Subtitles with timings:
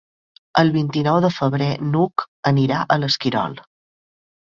[0.61, 3.59] El vint-i-nou de febrer n'Hug anirà a l'Esquirol.